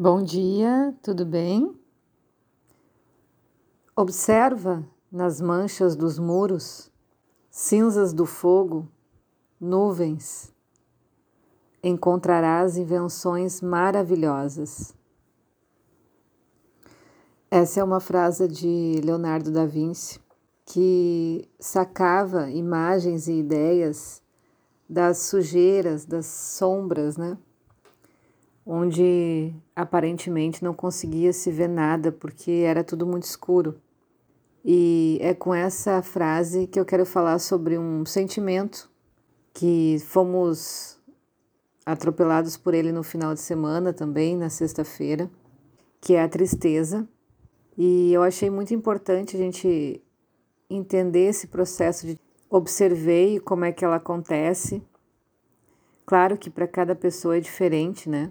Bom 0.00 0.22
dia, 0.22 0.94
tudo 1.02 1.26
bem? 1.26 1.76
Observa 3.96 4.86
nas 5.10 5.40
manchas 5.40 5.96
dos 5.96 6.20
muros, 6.20 6.88
cinzas 7.50 8.12
do 8.12 8.24
fogo, 8.24 8.88
nuvens. 9.60 10.54
Encontrarás 11.82 12.76
invenções 12.76 13.60
maravilhosas. 13.60 14.94
Essa 17.50 17.80
é 17.80 17.82
uma 17.82 17.98
frase 17.98 18.46
de 18.46 19.00
Leonardo 19.02 19.50
da 19.50 19.66
Vinci 19.66 20.20
que 20.64 21.50
sacava 21.58 22.48
imagens 22.48 23.26
e 23.26 23.40
ideias 23.40 24.22
das 24.88 25.18
sujeiras, 25.22 26.06
das 26.06 26.26
sombras, 26.26 27.16
né? 27.16 27.36
Onde 28.70 29.54
aparentemente 29.74 30.62
não 30.62 30.74
conseguia 30.74 31.32
se 31.32 31.50
ver 31.50 31.68
nada 31.68 32.12
porque 32.12 32.50
era 32.66 32.84
tudo 32.84 33.06
muito 33.06 33.22
escuro. 33.22 33.80
E 34.62 35.18
é 35.22 35.32
com 35.32 35.54
essa 35.54 36.02
frase 36.02 36.66
que 36.66 36.78
eu 36.78 36.84
quero 36.84 37.06
falar 37.06 37.38
sobre 37.38 37.78
um 37.78 38.04
sentimento 38.04 38.90
que 39.54 39.96
fomos 40.00 41.00
atropelados 41.86 42.58
por 42.58 42.74
ele 42.74 42.92
no 42.92 43.02
final 43.02 43.32
de 43.32 43.40
semana 43.40 43.94
também, 43.94 44.36
na 44.36 44.50
sexta-feira, 44.50 45.30
que 45.98 46.12
é 46.12 46.22
a 46.22 46.28
tristeza. 46.28 47.08
E 47.74 48.12
eu 48.12 48.22
achei 48.22 48.50
muito 48.50 48.74
importante 48.74 49.34
a 49.34 49.38
gente 49.38 50.02
entender 50.68 51.28
esse 51.28 51.46
processo 51.46 52.06
de 52.06 52.20
observei 52.50 53.40
como 53.40 53.64
é 53.64 53.72
que 53.72 53.82
ela 53.82 53.96
acontece. 53.96 54.82
Claro 56.04 56.36
que 56.36 56.50
para 56.50 56.68
cada 56.68 56.94
pessoa 56.94 57.38
é 57.38 57.40
diferente, 57.40 58.10
né? 58.10 58.30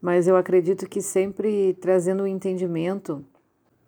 Mas 0.00 0.26
eu 0.26 0.36
acredito 0.36 0.88
que 0.88 1.02
sempre 1.02 1.74
trazendo 1.74 2.20
o 2.20 2.24
um 2.24 2.26
entendimento 2.26 3.24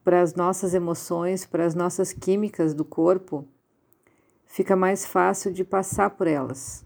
para 0.04 0.20
as 0.20 0.34
nossas 0.34 0.74
emoções, 0.74 1.46
para 1.46 1.64
as 1.64 1.74
nossas 1.74 2.12
químicas 2.12 2.74
do 2.74 2.84
corpo, 2.84 3.46
fica 4.46 4.76
mais 4.76 5.06
fácil 5.06 5.52
de 5.52 5.64
passar 5.64 6.10
por 6.10 6.26
elas, 6.26 6.84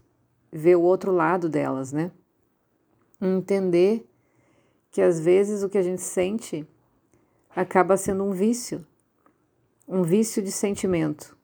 ver 0.51 0.75
o 0.75 0.81
outro 0.81 1.11
lado 1.11 1.49
delas, 1.49 1.91
né? 1.91 2.11
Entender 3.19 4.07
que 4.91 5.01
às 5.01 5.19
vezes 5.19 5.63
o 5.63 5.69
que 5.69 5.77
a 5.77 5.81
gente 5.81 6.01
sente 6.01 6.65
acaba 7.55 7.97
sendo 7.97 8.23
um 8.23 8.31
vício, 8.31 8.85
um 9.87 10.03
vício 10.03 10.41
de 10.41 10.51
sentimento. 10.51 11.35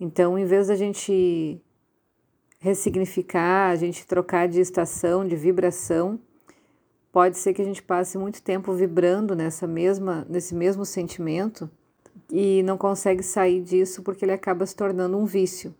Então, 0.00 0.38
em 0.38 0.44
vez 0.44 0.68
da 0.68 0.74
gente 0.74 1.60
ressignificar, 2.58 3.70
a 3.70 3.76
gente 3.76 4.06
trocar 4.06 4.48
de 4.48 4.60
estação, 4.60 5.26
de 5.26 5.36
vibração, 5.36 6.18
pode 7.12 7.38
ser 7.38 7.54
que 7.54 7.62
a 7.62 7.64
gente 7.64 7.82
passe 7.82 8.18
muito 8.18 8.42
tempo 8.42 8.72
vibrando 8.72 9.34
nessa 9.34 9.66
mesma, 9.66 10.26
nesse 10.28 10.54
mesmo 10.54 10.84
sentimento 10.84 11.70
e 12.30 12.62
não 12.62 12.76
consegue 12.76 13.22
sair 13.22 13.60
disso 13.62 14.02
porque 14.02 14.24
ele 14.24 14.32
acaba 14.32 14.66
se 14.66 14.76
tornando 14.76 15.16
um 15.16 15.24
vício. 15.24 15.74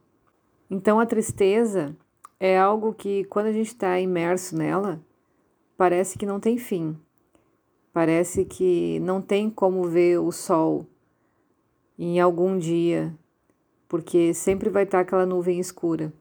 Então 0.70 0.98
a 1.00 1.06
tristeza 1.06 1.96
é 2.40 2.58
algo 2.58 2.94
que 2.94 3.24
quando 3.24 3.46
a 3.46 3.52
gente 3.52 3.68
está 3.68 3.98
imerso 3.98 4.56
nela, 4.56 5.00
parece 5.76 6.18
que 6.18 6.26
não 6.26 6.40
tem 6.40 6.58
fim. 6.58 6.96
Parece 7.92 8.44
que 8.44 9.00
não 9.00 9.20
tem 9.20 9.50
como 9.50 9.82
ver 9.84 10.18
o 10.18 10.30
sol 10.30 10.86
em 11.98 12.20
algum 12.20 12.56
dia, 12.56 13.12
porque 13.88 14.32
sempre 14.32 14.70
vai 14.70 14.84
estar 14.84 15.00
aquela 15.00 15.26
nuvem 15.26 15.58
escura. 15.58 16.12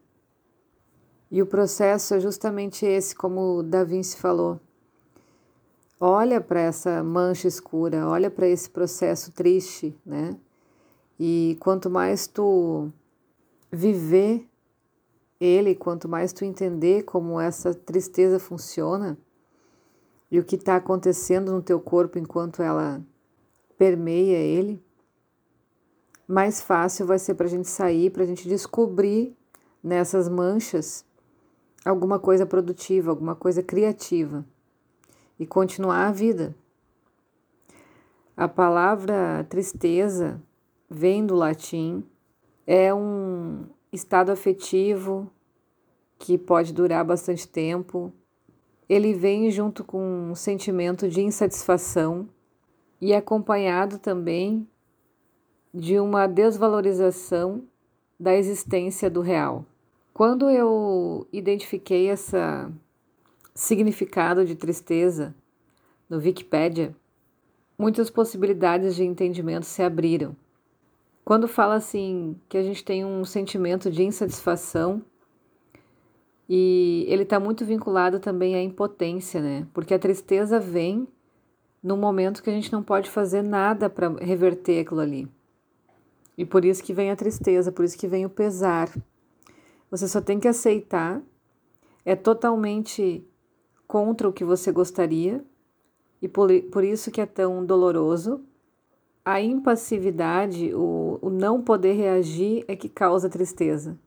E 1.30 1.42
o 1.42 1.46
processo 1.46 2.16
é 2.16 2.20
justamente 2.20 2.86
esse, 2.86 3.14
como 3.14 3.62
Da 3.62 3.84
Vinci 3.84 4.18
falou. 4.18 4.60
Olha 6.00 6.40
para 6.40 6.60
essa 6.60 7.04
mancha 7.04 7.48
escura, 7.48 8.08
olha 8.08 8.30
para 8.30 8.48
esse 8.48 8.70
processo 8.70 9.32
triste, 9.32 10.00
né? 10.06 10.38
E 11.20 11.58
quanto 11.60 11.90
mais 11.90 12.28
tu 12.28 12.92
viver 13.72 14.48
ele, 15.40 15.74
quanto 15.74 16.08
mais 16.08 16.32
tu 16.32 16.46
entender 16.46 17.02
como 17.02 17.42
essa 17.42 17.74
tristeza 17.74 18.38
funciona 18.38 19.18
e 20.30 20.38
o 20.38 20.44
que 20.44 20.56
está 20.56 20.76
acontecendo 20.76 21.52
no 21.52 21.64
teu 21.64 21.80
corpo 21.80 22.20
enquanto 22.20 22.62
ela 22.62 23.02
permeia 23.76 24.38
ele, 24.38 24.80
mais 26.28 26.62
fácil 26.62 27.08
vai 27.08 27.18
ser 27.18 27.34
para 27.34 27.48
a 27.48 27.50
gente 27.50 27.68
sair, 27.68 28.12
para 28.12 28.22
a 28.22 28.26
gente 28.28 28.48
descobrir 28.48 29.36
nessas 29.82 30.30
manchas 30.30 31.04
alguma 31.84 32.20
coisa 32.20 32.46
produtiva, 32.46 33.10
alguma 33.10 33.34
coisa 33.34 33.64
criativa 33.64 34.46
e 35.40 35.46
continuar 35.46 36.08
a 36.08 36.12
vida. 36.12 36.56
A 38.36 38.48
palavra 38.48 39.46
tristeza 39.50 40.42
vem 40.90 41.26
do 41.26 41.36
latim, 41.36 42.04
é 42.66 42.94
um 42.94 43.66
estado 43.92 44.32
afetivo 44.32 45.32
que 46.20 46.38
pode 46.38 46.74
durar 46.74 47.04
bastante 47.06 47.48
tempo. 47.48 48.12
Ele 48.90 49.14
vem 49.14 49.50
junto 49.52 49.84
com 49.84 50.30
um 50.30 50.36
sentimento 50.36 51.08
de 51.08 51.22
insatisfação 51.22 52.28
e 53.00 53.14
acompanhado 53.14 54.00
também 54.00 54.68
de 55.74 56.00
uma 56.00 56.28
desvalorização 56.28 57.64
da 58.20 58.36
existência 58.36 59.10
do 59.10 59.22
real. 59.22 59.66
Quando 60.14 60.50
eu 60.50 61.28
identifiquei 61.32 62.10
essa 62.10 62.72
significado 63.58 64.46
de 64.46 64.56
tristeza 64.56 65.34
no 66.08 66.18
Wikipedia, 66.18 66.96
muitas 67.76 68.08
possibilidades 68.08 68.96
de 68.96 69.04
entendimento 69.04 69.66
se 69.66 69.82
abriram. 69.82 70.36
Quando 71.26 71.48
fala 71.48 71.74
assim 71.74 72.40
que 72.48 72.56
a 72.56 72.62
gente 72.62 72.86
tem 72.86 73.04
um 73.04 73.26
sentimento 73.26 73.90
de 73.90 74.04
insatisfação 74.04 75.02
e 76.48 77.04
ele 77.10 77.24
está 77.24 77.40
muito 77.40 77.66
vinculado 77.66 78.20
também 78.20 78.54
à 78.54 78.62
impotência, 78.62 79.42
né? 79.42 79.68
Porque 79.74 79.94
a 79.96 80.00
tristeza 80.00 80.60
vem 80.60 81.08
no 81.82 81.98
momento 81.98 82.44
que 82.44 82.52
a 82.52 82.54
gente 82.54 82.72
não 82.72 82.84
pode 82.84 83.10
fazer 83.10 83.42
nada 83.42 83.90
para 83.90 84.10
reverter 84.22 84.82
aquilo 84.82 85.02
ali. 85.02 85.28
E 86.38 86.46
por 86.46 86.64
isso 86.64 86.84
que 86.84 86.94
vem 86.94 87.10
a 87.10 87.16
tristeza, 87.16 87.72
por 87.72 87.84
isso 87.84 87.98
que 87.98 88.08
vem 88.08 88.24
o 88.24 88.30
pesar. 88.30 88.88
Você 89.90 90.08
só 90.08 90.22
tem 90.22 90.40
que 90.40 90.48
aceitar. 90.48 91.24
É 92.06 92.16
totalmente 92.16 93.28
contra 93.88 94.28
o 94.28 94.34
que 94.34 94.44
você 94.44 94.72
gostaria 94.72 95.44
e 96.22 96.28
por, 96.28 96.50
por 96.72 96.84
isso 96.84 97.12
que 97.12 97.22
é 97.22 97.26
tão 97.26 97.66
doloroso. 97.66 98.42
A 99.24 99.42
impassividade, 99.42 100.74
o, 100.74 101.20
o 101.22 101.30
não 101.30 101.62
poder 101.62 101.94
reagir 101.94 102.64
é 102.68 102.76
que 102.76 102.90
causa 102.90 103.30
tristeza. 103.30 103.98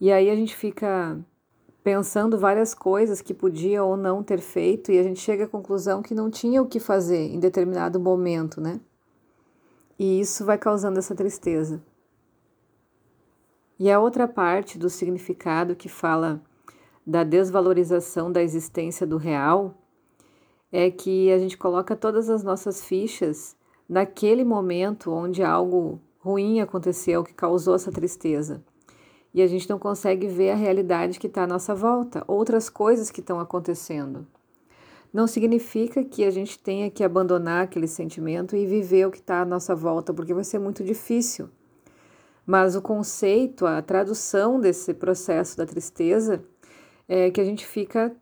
E 0.00 0.10
aí 0.10 0.30
a 0.30 0.34
gente 0.34 0.56
fica 0.56 1.18
pensando 1.82 2.38
várias 2.38 2.74
coisas 2.74 3.20
que 3.20 3.34
podia 3.34 3.82
ou 3.82 3.96
não 3.96 4.22
ter 4.22 4.40
feito 4.40 4.92
e 4.92 4.98
a 4.98 5.02
gente 5.02 5.20
chega 5.20 5.44
à 5.44 5.48
conclusão 5.48 6.02
que 6.02 6.14
não 6.14 6.30
tinha 6.30 6.62
o 6.62 6.66
que 6.66 6.78
fazer 6.78 7.32
em 7.32 7.40
determinado 7.40 7.98
momento, 7.98 8.60
né? 8.60 8.80
E 9.98 10.20
isso 10.20 10.44
vai 10.44 10.56
causando 10.56 10.98
essa 10.98 11.14
tristeza. 11.14 11.82
E 13.78 13.90
a 13.90 13.98
outra 13.98 14.28
parte 14.28 14.78
do 14.78 14.90
significado 14.90 15.74
que 15.74 15.88
fala 15.88 16.40
da 17.10 17.24
desvalorização 17.24 18.30
da 18.30 18.40
existência 18.40 19.04
do 19.04 19.16
real 19.16 19.74
é 20.70 20.88
que 20.92 21.32
a 21.32 21.38
gente 21.40 21.58
coloca 21.58 21.96
todas 21.96 22.30
as 22.30 22.44
nossas 22.44 22.84
fichas 22.84 23.56
naquele 23.88 24.44
momento 24.44 25.10
onde 25.10 25.42
algo 25.42 26.00
ruim 26.20 26.60
aconteceu 26.60 27.24
que 27.24 27.34
causou 27.34 27.74
essa 27.74 27.90
tristeza. 27.90 28.62
E 29.34 29.42
a 29.42 29.46
gente 29.48 29.68
não 29.68 29.76
consegue 29.76 30.28
ver 30.28 30.52
a 30.52 30.54
realidade 30.54 31.18
que 31.18 31.26
está 31.26 31.42
à 31.42 31.46
nossa 31.48 31.74
volta, 31.74 32.22
outras 32.28 32.70
coisas 32.70 33.10
que 33.10 33.18
estão 33.18 33.40
acontecendo. 33.40 34.24
Não 35.12 35.26
significa 35.26 36.04
que 36.04 36.22
a 36.22 36.30
gente 36.30 36.60
tenha 36.60 36.88
que 36.88 37.02
abandonar 37.02 37.64
aquele 37.64 37.88
sentimento 37.88 38.54
e 38.54 38.66
viver 38.66 39.08
o 39.08 39.10
que 39.10 39.18
está 39.18 39.40
à 39.40 39.44
nossa 39.44 39.74
volta, 39.74 40.14
porque 40.14 40.32
vai 40.32 40.44
ser 40.44 40.60
muito 40.60 40.84
difícil. 40.84 41.48
Mas 42.46 42.76
o 42.76 42.82
conceito, 42.82 43.66
a 43.66 43.82
tradução 43.82 44.60
desse 44.60 44.94
processo 44.94 45.56
da 45.56 45.66
tristeza 45.66 46.40
é 47.12 47.28
que 47.28 47.40
a 47.40 47.44
gente 47.44 47.66
fica 47.66 48.14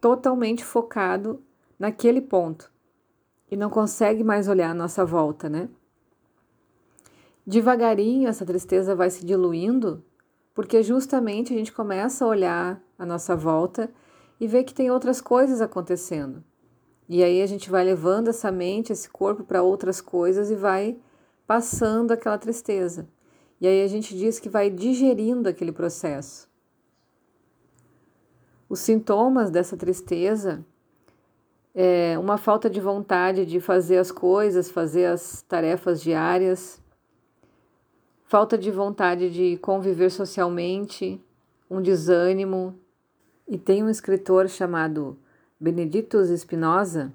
totalmente 0.00 0.64
focado 0.64 1.42
naquele 1.78 2.22
ponto 2.22 2.72
e 3.50 3.54
não 3.54 3.68
consegue 3.68 4.24
mais 4.24 4.48
olhar 4.48 4.70
a 4.70 4.74
nossa 4.74 5.04
volta, 5.04 5.46
né? 5.50 5.68
Devagarinho 7.46 8.30
essa 8.30 8.46
tristeza 8.46 8.96
vai 8.96 9.10
se 9.10 9.26
diluindo, 9.26 10.02
porque 10.54 10.82
justamente 10.82 11.52
a 11.52 11.56
gente 11.58 11.70
começa 11.70 12.24
a 12.24 12.28
olhar 12.28 12.82
a 12.98 13.04
nossa 13.04 13.36
volta 13.36 13.92
e 14.40 14.46
ver 14.46 14.64
que 14.64 14.72
tem 14.72 14.90
outras 14.90 15.20
coisas 15.20 15.60
acontecendo. 15.60 16.42
E 17.06 17.22
aí 17.22 17.42
a 17.42 17.46
gente 17.46 17.68
vai 17.68 17.84
levando 17.84 18.28
essa 18.28 18.50
mente, 18.50 18.90
esse 18.90 19.10
corpo 19.10 19.44
para 19.44 19.62
outras 19.62 20.00
coisas 20.00 20.50
e 20.50 20.54
vai 20.54 20.96
passando 21.46 22.12
aquela 22.12 22.38
tristeza. 22.38 23.06
E 23.60 23.66
aí 23.66 23.82
a 23.82 23.86
gente 23.86 24.16
diz 24.16 24.40
que 24.40 24.48
vai 24.48 24.70
digerindo 24.70 25.46
aquele 25.46 25.72
processo. 25.72 26.49
Os 28.70 28.78
sintomas 28.78 29.50
dessa 29.50 29.76
tristeza 29.76 30.64
é 31.74 32.16
uma 32.16 32.38
falta 32.38 32.70
de 32.70 32.80
vontade 32.80 33.44
de 33.44 33.58
fazer 33.58 33.98
as 33.98 34.12
coisas, 34.12 34.70
fazer 34.70 35.06
as 35.06 35.42
tarefas 35.42 36.00
diárias, 36.00 36.80
falta 38.26 38.56
de 38.56 38.70
vontade 38.70 39.28
de 39.28 39.56
conviver 39.56 40.08
socialmente, 40.08 41.20
um 41.68 41.82
desânimo. 41.82 42.78
E 43.48 43.58
tem 43.58 43.82
um 43.82 43.90
escritor 43.90 44.48
chamado 44.48 45.18
Benedictus 45.58 46.28
Spinoza 46.28 47.12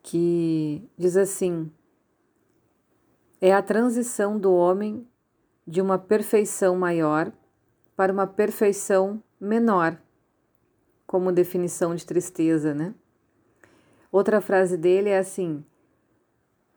que 0.00 0.88
diz 0.96 1.16
assim: 1.16 1.68
é 3.40 3.52
a 3.52 3.60
transição 3.60 4.38
do 4.38 4.54
homem 4.54 5.04
de 5.66 5.80
uma 5.80 5.98
perfeição 5.98 6.76
maior 6.76 7.32
para 7.96 8.12
uma 8.12 8.28
perfeição 8.28 9.20
menor, 9.40 10.00
como 11.10 11.32
definição 11.32 11.92
de 11.92 12.06
tristeza, 12.06 12.72
né? 12.72 12.94
Outra 14.12 14.40
frase 14.40 14.76
dele 14.76 15.08
é 15.08 15.18
assim: 15.18 15.64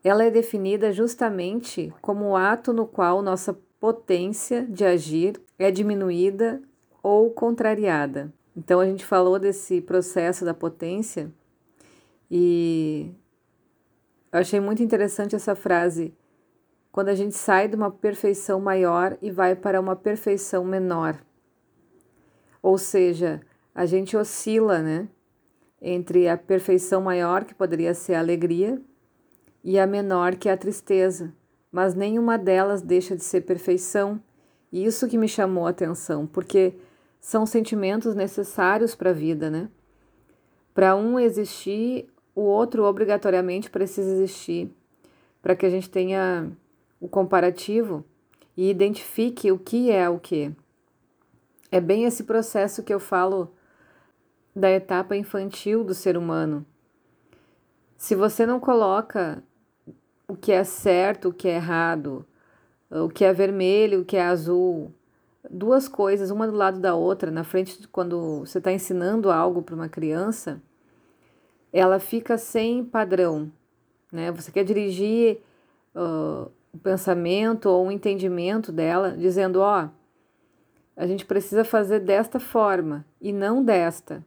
ela 0.03 0.23
é 0.23 0.31
definida 0.31 0.91
justamente 0.91 1.93
como 2.01 2.29
o 2.29 2.35
ato 2.35 2.73
no 2.73 2.87
qual 2.87 3.21
nossa 3.21 3.55
potência 3.79 4.65
de 4.65 4.83
agir 4.83 5.39
é 5.59 5.69
diminuída 5.69 6.59
ou 7.03 7.29
contrariada. 7.29 8.33
Então 8.57 8.79
a 8.79 8.87
gente 8.87 9.05
falou 9.05 9.37
desse 9.37 9.79
processo 9.81 10.43
da 10.43 10.53
potência 10.55 11.31
e 12.31 13.11
eu 14.31 14.39
achei 14.39 14.59
muito 14.59 14.81
interessante 14.81 15.35
essa 15.35 15.53
frase 15.53 16.11
quando 16.91 17.09
a 17.09 17.15
gente 17.15 17.35
sai 17.35 17.67
de 17.67 17.75
uma 17.75 17.91
perfeição 17.91 18.59
maior 18.59 19.15
e 19.21 19.29
vai 19.29 19.55
para 19.55 19.79
uma 19.79 19.95
perfeição 19.95 20.65
menor. 20.65 21.23
Ou 22.63 22.79
seja, 22.79 23.39
a 23.73 23.85
gente 23.85 24.15
oscila, 24.15 24.79
né? 24.79 25.07
Entre 25.81 26.27
a 26.27 26.37
perfeição 26.37 27.01
maior, 27.01 27.43
que 27.43 27.53
poderia 27.53 27.93
ser 27.93 28.13
a 28.13 28.19
alegria, 28.19 28.81
e 29.63 29.79
a 29.79 29.87
menor, 29.87 30.35
que 30.35 30.49
é 30.49 30.51
a 30.51 30.57
tristeza. 30.57 31.33
Mas 31.71 31.95
nenhuma 31.95 32.37
delas 32.37 32.81
deixa 32.81 33.15
de 33.15 33.23
ser 33.23 33.41
perfeição. 33.41 34.21
E 34.71 34.85
isso 34.85 35.07
que 35.07 35.17
me 35.17 35.27
chamou 35.27 35.65
a 35.65 35.71
atenção, 35.71 36.27
porque 36.27 36.73
são 37.19 37.45
sentimentos 37.45 38.15
necessários 38.15 38.95
para 38.95 39.11
a 39.11 39.13
vida, 39.13 39.49
né? 39.49 39.69
Para 40.73 40.95
um 40.95 41.19
existir, 41.19 42.07
o 42.35 42.41
outro 42.41 42.83
obrigatoriamente 42.83 43.69
precisa 43.69 44.11
existir, 44.11 44.69
para 45.41 45.55
que 45.55 45.65
a 45.65 45.69
gente 45.69 45.89
tenha 45.89 46.51
o 46.99 47.07
comparativo 47.07 48.03
e 48.57 48.69
identifique 48.69 49.51
o 49.51 49.59
que 49.59 49.91
é 49.91 50.09
o 50.09 50.19
que. 50.19 50.51
É 51.71 51.79
bem 51.79 52.05
esse 52.05 52.23
processo 52.23 52.83
que 52.83 52.93
eu 52.93 52.99
falo 52.99 53.53
da 54.55 54.69
etapa 54.69 55.15
infantil 55.15 55.83
do 55.83 55.93
ser 55.93 56.17
humano. 56.17 56.65
Se 57.97 58.15
você 58.15 58.45
não 58.45 58.59
coloca 58.59 59.43
o 60.27 60.35
que 60.35 60.51
é 60.51 60.63
certo, 60.63 61.29
o 61.29 61.33
que 61.33 61.47
é 61.47 61.55
errado, 61.55 62.25
o 62.89 63.09
que 63.09 63.25
é 63.25 63.33
vermelho, 63.33 64.01
o 64.01 64.05
que 64.05 64.17
é 64.17 64.23
azul, 64.23 64.91
duas 65.49 65.87
coisas, 65.87 66.29
uma 66.29 66.47
do 66.47 66.55
lado 66.55 66.79
da 66.79 66.95
outra, 66.95 67.31
na 67.31 67.43
frente 67.43 67.87
quando 67.87 68.39
você 68.39 68.57
está 68.57 68.71
ensinando 68.71 69.31
algo 69.31 69.61
para 69.61 69.75
uma 69.75 69.89
criança, 69.89 70.61
ela 71.71 71.99
fica 71.99 72.37
sem 72.37 72.83
padrão. 72.83 73.51
Né? 74.11 74.31
Você 74.31 74.51
quer 74.51 74.63
dirigir 74.63 75.39
uh, 75.95 76.51
o 76.71 76.77
pensamento 76.77 77.67
ou 77.67 77.87
o 77.87 77.91
entendimento 77.91 78.71
dela, 78.71 79.17
dizendo: 79.17 79.59
ó, 79.59 79.85
oh, 79.85 79.89
a 80.95 81.07
gente 81.07 81.25
precisa 81.25 81.63
fazer 81.63 81.99
desta 81.99 82.39
forma 82.39 83.05
e 83.19 83.33
não 83.33 83.63
desta. 83.63 84.23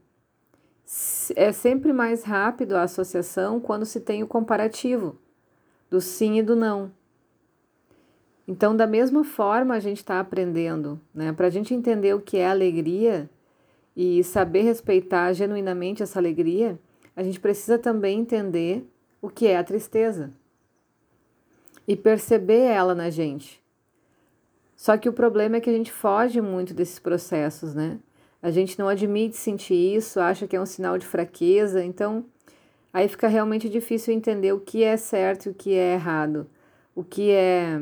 É 1.34 1.50
sempre 1.50 1.92
mais 1.92 2.22
rápido 2.22 2.74
a 2.74 2.82
associação 2.82 3.58
quando 3.58 3.84
se 3.84 4.00
tem 4.00 4.22
o 4.22 4.26
comparativo 4.26 5.18
do 5.90 6.00
sim 6.00 6.38
e 6.38 6.42
do 6.42 6.54
não. 6.54 6.92
Então, 8.46 8.76
da 8.76 8.86
mesma 8.86 9.24
forma, 9.24 9.74
a 9.74 9.80
gente 9.80 9.98
está 9.98 10.20
aprendendo, 10.20 11.00
né? 11.12 11.32
Para 11.32 11.48
a 11.48 11.50
gente 11.50 11.74
entender 11.74 12.14
o 12.14 12.20
que 12.20 12.36
é 12.36 12.48
alegria 12.48 13.28
e 13.96 14.22
saber 14.22 14.62
respeitar 14.62 15.32
genuinamente 15.32 16.02
essa 16.02 16.20
alegria, 16.20 16.78
a 17.16 17.22
gente 17.24 17.40
precisa 17.40 17.78
também 17.78 18.20
entender 18.20 18.88
o 19.20 19.28
que 19.28 19.48
é 19.48 19.56
a 19.56 19.64
tristeza 19.64 20.32
e 21.88 21.96
perceber 21.96 22.60
ela 22.60 22.94
na 22.94 23.10
gente. 23.10 23.60
Só 24.76 24.96
que 24.96 25.08
o 25.08 25.12
problema 25.12 25.56
é 25.56 25.60
que 25.60 25.70
a 25.70 25.72
gente 25.72 25.90
foge 25.90 26.40
muito 26.40 26.74
desses 26.74 26.98
processos, 26.98 27.74
né? 27.74 27.98
A 28.42 28.50
gente 28.50 28.78
não 28.78 28.88
admite 28.88 29.36
sentir 29.36 29.96
isso, 29.96 30.20
acha 30.20 30.46
que 30.46 30.56
é 30.56 30.60
um 30.60 30.66
sinal 30.66 30.98
de 30.98 31.06
fraqueza, 31.06 31.82
então 31.82 32.24
aí 32.92 33.08
fica 33.08 33.28
realmente 33.28 33.68
difícil 33.68 34.14
entender 34.14 34.52
o 34.52 34.60
que 34.60 34.84
é 34.84 34.96
certo 34.96 35.46
e 35.46 35.48
o 35.50 35.54
que 35.54 35.74
é 35.74 35.94
errado, 35.94 36.46
o 36.94 37.02
que 37.02 37.30
é 37.30 37.80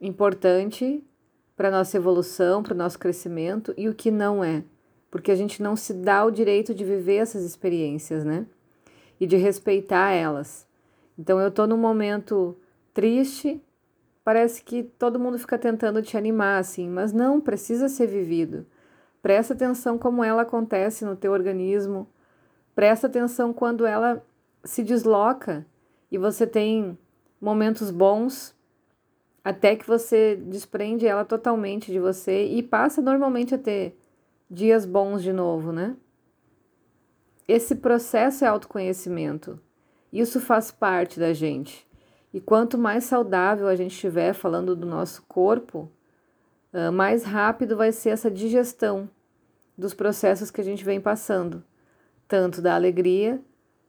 importante 0.00 1.02
para 1.56 1.70
nossa 1.70 1.96
evolução, 1.96 2.62
para 2.62 2.74
o 2.74 2.76
nosso 2.76 2.98
crescimento 2.98 3.72
e 3.76 3.88
o 3.88 3.94
que 3.94 4.10
não 4.10 4.42
é, 4.42 4.64
porque 5.10 5.30
a 5.30 5.36
gente 5.36 5.62
não 5.62 5.76
se 5.76 5.94
dá 5.94 6.24
o 6.24 6.30
direito 6.30 6.74
de 6.74 6.84
viver 6.84 7.16
essas 7.16 7.44
experiências, 7.44 8.24
né? 8.24 8.46
E 9.20 9.26
de 9.26 9.36
respeitar 9.36 10.10
elas. 10.10 10.66
Então 11.16 11.38
eu 11.38 11.48
estou 11.48 11.66
num 11.66 11.78
momento 11.78 12.56
triste, 12.92 13.62
parece 14.24 14.62
que 14.62 14.82
todo 14.82 15.20
mundo 15.20 15.38
fica 15.38 15.56
tentando 15.56 16.02
te 16.02 16.16
animar 16.16 16.58
assim, 16.58 16.88
mas 16.88 17.12
não, 17.12 17.40
precisa 17.40 17.88
ser 17.88 18.08
vivido. 18.08 18.66
Presta 19.24 19.54
atenção 19.54 19.96
como 19.96 20.22
ela 20.22 20.42
acontece 20.42 21.02
no 21.02 21.16
teu 21.16 21.32
organismo. 21.32 22.06
Presta 22.74 23.06
atenção 23.06 23.54
quando 23.54 23.86
ela 23.86 24.22
se 24.62 24.82
desloca 24.82 25.66
e 26.10 26.18
você 26.18 26.46
tem 26.46 26.98
momentos 27.40 27.90
bons 27.90 28.54
até 29.42 29.76
que 29.76 29.86
você 29.86 30.36
desprende 30.36 31.06
ela 31.06 31.24
totalmente 31.24 31.90
de 31.90 31.98
você 31.98 32.44
e 32.44 32.62
passa 32.62 33.00
normalmente 33.00 33.54
a 33.54 33.58
ter 33.58 33.98
dias 34.50 34.84
bons 34.84 35.22
de 35.22 35.32
novo, 35.32 35.72
né? 35.72 35.96
Esse 37.48 37.76
processo 37.76 38.44
é 38.44 38.48
autoconhecimento. 38.48 39.58
Isso 40.12 40.38
faz 40.38 40.70
parte 40.70 41.18
da 41.18 41.32
gente. 41.32 41.88
E 42.30 42.42
quanto 42.42 42.76
mais 42.76 43.04
saudável 43.04 43.68
a 43.68 43.74
gente 43.74 43.92
estiver 43.92 44.34
falando 44.34 44.76
do 44.76 44.84
nosso 44.84 45.22
corpo, 45.26 45.90
mais 46.92 47.24
rápido 47.24 47.76
vai 47.76 47.92
ser 47.92 48.10
essa 48.10 48.30
digestão 48.30 49.08
dos 49.76 49.94
processos 49.94 50.50
que 50.50 50.60
a 50.60 50.64
gente 50.64 50.84
vem 50.84 51.00
passando, 51.00 51.62
tanto 52.26 52.60
da 52.60 52.74
alegria 52.74 53.40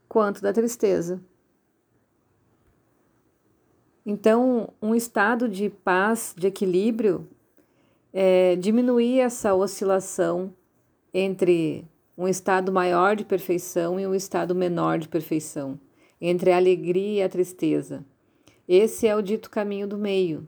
quanto 0.07 0.41
da 0.41 0.53
tristeza. 0.53 1.21
Então, 4.05 4.69
um 4.79 4.93
estado 4.93 5.49
de 5.49 5.69
paz, 5.69 6.33
de 6.37 6.45
equilíbrio, 6.45 7.27
é 8.13 8.55
diminuir 8.55 9.19
essa 9.19 9.55
oscilação 9.55 10.53
entre 11.11 11.87
um 12.17 12.27
estado 12.27 12.71
maior 12.71 13.15
de 13.15 13.25
perfeição 13.25 13.99
e 13.99 14.05
um 14.05 14.13
estado 14.13 14.53
menor 14.53 14.99
de 14.99 15.07
perfeição, 15.07 15.79
entre 16.21 16.51
a 16.51 16.57
alegria 16.57 17.21
e 17.21 17.23
a 17.23 17.29
tristeza. 17.29 18.05
Esse 18.67 19.07
é 19.07 19.15
o 19.15 19.21
dito 19.21 19.49
caminho 19.49 19.87
do 19.87 19.97
meio. 19.97 20.47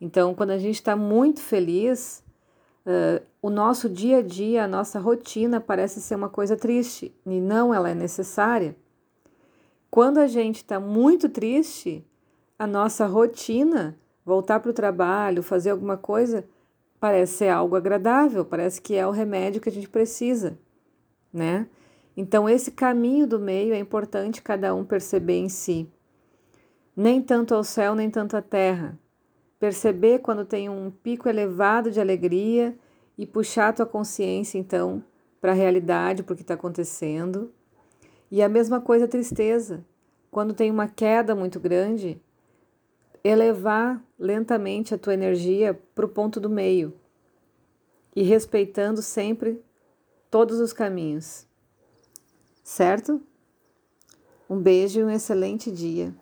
Então, 0.00 0.34
quando 0.34 0.50
a 0.50 0.58
gente 0.58 0.76
está 0.76 0.94
muito 0.94 1.40
feliz, 1.40 2.22
uh, 2.86 3.24
o 3.42 3.50
nosso 3.50 3.88
dia 3.88 4.18
a 4.18 4.22
dia, 4.22 4.64
a 4.64 4.68
nossa 4.68 4.98
rotina 4.98 5.60
parece 5.60 6.00
ser 6.00 6.14
uma 6.14 6.28
coisa 6.28 6.56
triste 6.56 7.14
e 7.26 7.40
não 7.40 7.74
ela 7.74 7.90
é 7.90 7.94
necessária. 7.94 8.76
Quando 9.90 10.18
a 10.18 10.26
gente 10.26 10.56
está 10.56 10.78
muito 10.78 11.28
triste, 11.28 12.06
a 12.58 12.66
nossa 12.66 13.06
rotina, 13.06 13.98
voltar 14.24 14.60
para 14.60 14.70
o 14.70 14.74
trabalho, 14.74 15.42
fazer 15.42 15.70
alguma 15.70 15.96
coisa, 15.96 16.44
parece 17.00 17.38
ser 17.38 17.48
algo 17.48 17.74
agradável, 17.74 18.44
parece 18.44 18.80
que 18.80 18.94
é 18.94 19.06
o 19.06 19.10
remédio 19.10 19.60
que 19.60 19.68
a 19.68 19.72
gente 19.72 19.88
precisa, 19.88 20.58
né? 21.32 21.66
Então, 22.16 22.48
esse 22.48 22.72
caminho 22.72 23.26
do 23.26 23.38
meio 23.38 23.72
é 23.72 23.78
importante 23.78 24.42
cada 24.42 24.74
um 24.74 24.84
perceber 24.84 25.38
em 25.38 25.48
si 25.48 25.88
nem 26.98 27.22
tanto 27.22 27.54
ao 27.54 27.62
céu, 27.62 27.94
nem 27.94 28.10
tanto 28.10 28.36
à 28.36 28.42
terra. 28.42 28.98
Perceber 29.58 30.20
quando 30.20 30.44
tem 30.44 30.68
um 30.68 30.90
pico 30.90 31.28
elevado 31.28 31.90
de 31.90 32.00
alegria 32.00 32.76
e 33.16 33.26
puxar 33.26 33.68
a 33.68 33.72
tua 33.72 33.86
consciência, 33.86 34.58
então, 34.58 35.02
para 35.40 35.52
a 35.52 35.54
realidade, 35.54 36.22
para 36.22 36.32
o 36.32 36.36
que 36.36 36.42
está 36.42 36.54
acontecendo. 36.54 37.52
E 38.30 38.42
a 38.42 38.48
mesma 38.48 38.80
coisa 38.80 39.06
a 39.06 39.08
tristeza. 39.08 39.84
Quando 40.30 40.54
tem 40.54 40.70
uma 40.70 40.86
queda 40.86 41.34
muito 41.34 41.58
grande, 41.58 42.20
elevar 43.24 44.02
lentamente 44.18 44.94
a 44.94 44.98
tua 44.98 45.14
energia 45.14 45.74
para 45.94 46.06
o 46.06 46.08
ponto 46.08 46.38
do 46.38 46.48
meio 46.48 46.94
e 48.14 48.22
respeitando 48.22 49.02
sempre 49.02 49.62
todos 50.30 50.60
os 50.60 50.72
caminhos. 50.72 51.46
Certo? 52.62 53.20
Um 54.48 54.60
beijo 54.60 55.00
e 55.00 55.04
um 55.04 55.10
excelente 55.10 55.70
dia. 55.70 56.14